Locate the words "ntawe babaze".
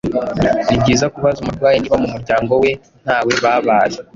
3.03-3.99